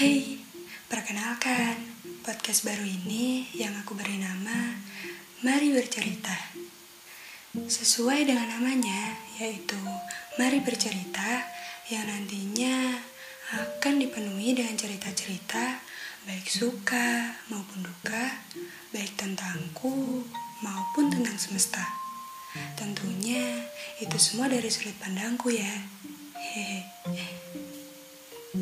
[0.00, 0.40] Hey,
[0.88, 1.76] perkenalkan,
[2.24, 4.80] podcast baru ini yang aku beri nama
[5.44, 6.32] Mari Bercerita.
[7.52, 9.76] Sesuai dengan namanya, yaitu
[10.40, 11.44] Mari Bercerita
[11.92, 12.96] yang nantinya
[13.60, 15.84] akan dipenuhi dengan cerita-cerita
[16.24, 18.40] baik suka maupun duka,
[18.96, 20.24] baik tentangku
[20.64, 21.84] maupun tentang semesta.
[22.72, 23.68] Tentunya
[24.00, 25.76] itu semua dari sudut pandangku ya.
[26.40, 26.88] Hehe.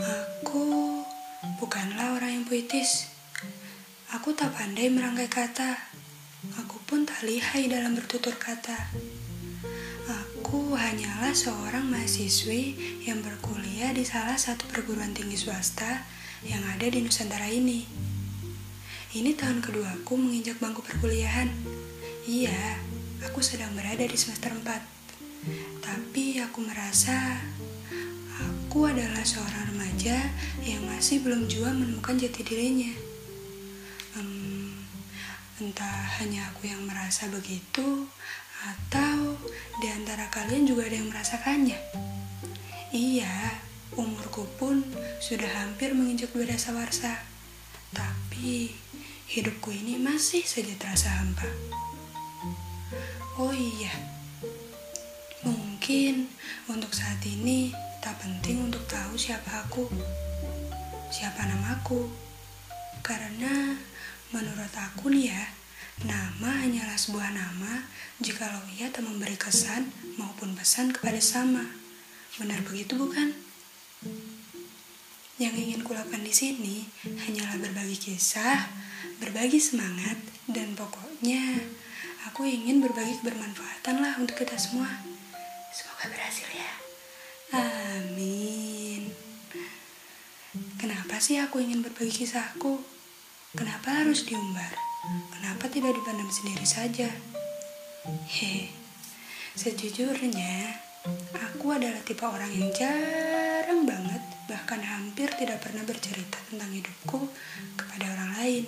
[0.02, 0.87] Aku
[1.58, 3.10] bukanlah orang yang puitis.
[4.14, 5.74] Aku tak pandai merangkai kata.
[6.62, 8.78] Aku pun tak lihai dalam bertutur kata.
[10.08, 16.06] Aku hanyalah seorang mahasiswi yang berkuliah di salah satu perguruan tinggi swasta
[16.46, 17.84] yang ada di Nusantara ini.
[19.12, 21.50] Ini tahun kedua aku menginjak bangku perkuliahan.
[22.24, 22.78] Iya,
[23.26, 24.64] aku sedang berada di semester 4.
[25.82, 27.42] Tapi aku merasa
[28.78, 30.14] aku adalah seorang remaja
[30.62, 32.94] yang masih belum jua menemukan jati dirinya.
[34.14, 34.70] Hmm,
[35.58, 38.06] entah hanya aku yang merasa begitu
[38.62, 39.34] atau
[39.82, 41.74] di antara kalian juga ada yang merasakannya?
[42.94, 43.58] Iya,
[43.98, 44.86] umurku pun
[45.18, 47.18] sudah hampir menginjak dua dasa warsa.
[47.90, 48.78] Tapi
[49.26, 51.50] hidupku ini masih saja terasa hampa.
[53.42, 53.90] Oh iya,
[55.42, 56.30] mungkin
[56.70, 57.87] untuk saat ini
[58.18, 59.86] penting untuk tahu siapa aku,
[61.10, 62.10] siapa namaku.
[63.02, 63.78] Karena
[64.34, 65.44] menurut aku nih ya,
[65.98, 67.82] Nama hanyalah sebuah nama
[68.22, 71.66] jikalau ia tak memberi kesan maupun pesan kepada sama.
[72.38, 73.34] Benar begitu bukan?
[75.42, 78.70] Yang ingin kulakukan di sini hanyalah berbagi kisah,
[79.18, 81.66] berbagi semangat, dan pokoknya
[82.30, 85.07] aku ingin berbagi kebermanfaatan lah untuk kita semua.
[87.98, 89.10] Amin.
[90.78, 92.78] Kenapa sih aku ingin berbagi kisahku?
[93.58, 94.70] Kenapa harus diumbar?
[95.34, 97.10] Kenapa tidak dipandang sendiri saja?
[98.30, 98.70] He,
[99.58, 100.78] sejujurnya
[101.34, 107.26] aku adalah tipe orang yang jarang banget, bahkan hampir tidak pernah bercerita tentang hidupku
[107.74, 108.64] kepada orang lain.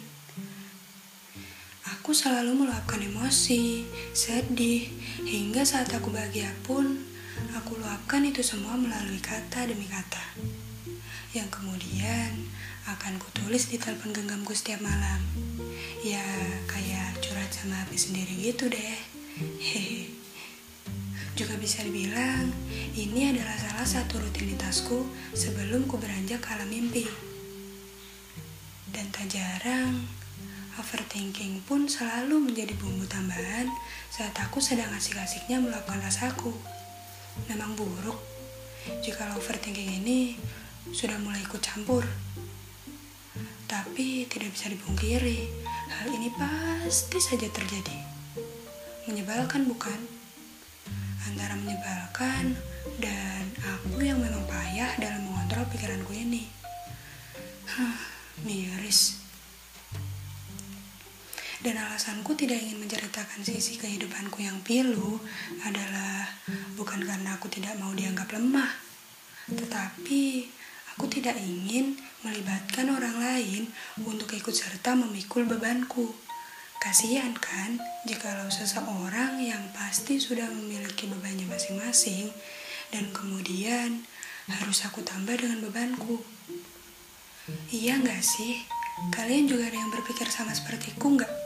[1.99, 4.91] Aku selalu meluapkan emosi, sedih,
[5.23, 7.10] hingga saat aku bahagia pun,
[8.21, 10.21] aku itu semua melalui kata demi kata.
[11.33, 12.53] Yang kemudian
[12.85, 15.25] akan kutulis di telepon genggamku setiap malam.
[16.05, 16.21] Ya
[16.69, 19.01] kayak curhat sama api sendiri gitu deh.
[19.65, 20.13] Hehe.
[21.33, 22.53] Juga bisa dibilang
[22.93, 25.01] ini adalah salah satu rutinitasku
[25.33, 27.09] sebelum ku beranjak ke mimpi.
[28.93, 29.97] Dan tak jarang
[30.77, 33.73] overthinking pun selalu menjadi bumbu tambahan
[34.13, 36.53] saat aku sedang asik-asiknya meluapkan rasaku
[37.47, 38.19] memang buruk
[39.05, 40.39] jika overthinking ini
[40.91, 42.03] sudah mulai ikut campur
[43.71, 45.47] tapi tidak bisa dipungkiri,
[45.95, 48.03] hal ini pasti saja terjadi.
[49.07, 49.95] Menyebalkan bukan?
[51.31, 52.59] Antara menyebalkan
[52.99, 56.51] dan aku yang memang payah dalam mengontrol pikiranku ini.
[57.71, 57.95] Huh,
[58.43, 59.23] miris.
[61.61, 65.21] Dan alasanku tidak ingin menceritakan sisi kehidupanku yang pilu
[65.65, 66.25] adalah
[66.73, 68.73] bukan karena aku tidak mau dianggap lemah,
[69.53, 70.49] tetapi
[71.01, 73.73] Aku tidak ingin melibatkan orang lain
[74.05, 76.13] untuk ikut serta memikul bebanku.
[76.77, 82.29] Kasihan kan jikalau seseorang yang pasti sudah memiliki bebannya masing-masing
[82.93, 84.05] dan kemudian
[84.53, 86.21] harus aku tambah dengan bebanku.
[87.73, 88.61] Iya nggak sih?
[89.09, 91.40] Kalian juga ada yang berpikir sama sepertiku nggak?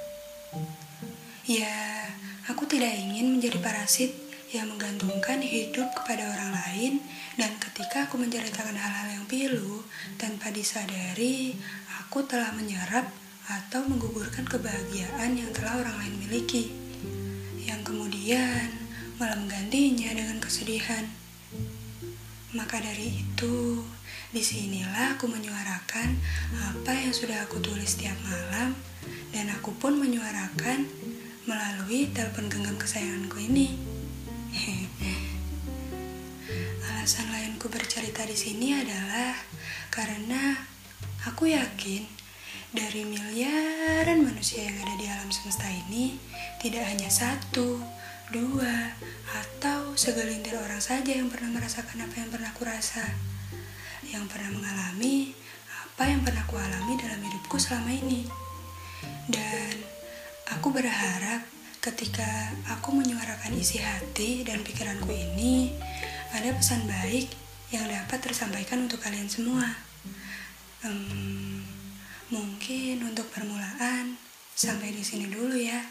[1.44, 2.08] Ya,
[2.48, 4.12] aku tidak ingin menjadi parasit
[4.54, 6.92] yang menggantungkan hidup kepada orang lain.
[7.34, 9.82] Dan ketika aku menceritakan hal-hal yang pilu
[10.16, 11.58] tanpa disadari
[12.00, 13.10] aku telah menyerap
[13.50, 16.70] atau menggugurkan kebahagiaan yang telah orang lain miliki.
[17.60, 18.70] Yang kemudian
[19.18, 21.04] malah menggantinya dengan kesedihan.
[22.54, 23.82] Maka dari itu
[24.30, 26.18] di sinilah aku menyuarakan
[26.70, 28.78] apa yang sudah aku tulis setiap malam
[29.34, 30.86] dan aku pun menyuarakan
[31.44, 33.76] melalui telepon genggam kesayanganku ini.
[36.88, 39.36] Alasan lainku bercerita di sini adalah
[39.92, 40.56] karena
[41.28, 42.04] aku yakin
[42.74, 46.18] dari miliaran manusia yang ada di alam semesta ini
[46.58, 47.78] tidak hanya satu,
[48.34, 48.98] dua,
[49.34, 53.06] atau segelintir orang saja yang pernah merasakan apa yang pernah aku rasa,
[54.10, 55.38] yang pernah mengalami
[55.94, 58.26] apa yang pernah aku alami dalam hidupku selama ini.
[59.28, 59.82] Dan
[60.52, 61.54] aku berharap
[61.84, 62.24] Ketika
[62.72, 65.68] aku menyuarakan isi hati dan pikiranku ini,
[66.32, 67.28] ada pesan baik
[67.76, 69.68] yang dapat tersampaikan untuk kalian semua.
[70.80, 71.60] Hmm,
[72.32, 74.16] mungkin untuk permulaan
[74.56, 75.84] sampai di sini dulu ya.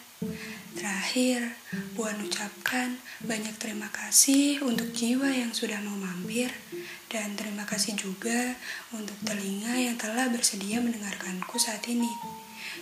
[0.74, 1.62] Terakhir,
[1.94, 6.50] Puan ucapkan banyak terima kasih untuk jiwa yang sudah mau mampir
[7.14, 8.58] dan terima kasih juga
[8.90, 12.10] untuk telinga yang telah bersedia mendengarkanku saat ini.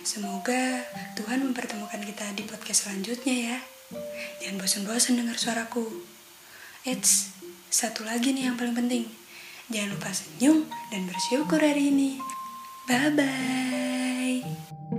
[0.02, 0.82] Semoga
[1.14, 3.58] Tuhan mempertemukan kita di podcast selanjutnya ya.
[4.42, 5.84] Jangan bosan-bosan dengar suaraku.
[6.82, 7.30] Eits,
[7.70, 9.06] satu lagi nih yang paling penting.
[9.70, 12.18] Jangan lupa senyum dan bersyukur hari ini.
[12.90, 14.91] Bye-bye.